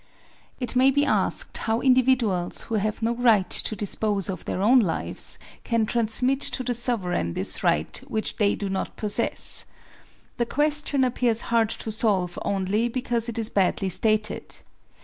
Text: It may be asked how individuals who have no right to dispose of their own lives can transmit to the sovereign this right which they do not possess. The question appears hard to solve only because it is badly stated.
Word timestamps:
It 0.59 0.75
may 0.75 0.89
be 0.89 1.05
asked 1.05 1.59
how 1.59 1.79
individuals 1.79 2.61
who 2.61 2.73
have 2.81 3.03
no 3.03 3.13
right 3.13 3.51
to 3.51 3.75
dispose 3.75 4.31
of 4.31 4.45
their 4.45 4.59
own 4.59 4.79
lives 4.79 5.37
can 5.63 5.85
transmit 5.85 6.41
to 6.41 6.63
the 6.63 6.73
sovereign 6.73 7.35
this 7.35 7.61
right 7.63 7.95
which 8.07 8.37
they 8.37 8.55
do 8.55 8.67
not 8.67 8.95
possess. 8.95 9.65
The 10.37 10.47
question 10.47 11.03
appears 11.03 11.41
hard 11.53 11.69
to 11.69 11.91
solve 11.91 12.39
only 12.43 12.87
because 12.87 13.29
it 13.29 13.37
is 13.37 13.51
badly 13.51 13.89
stated. 13.89 14.55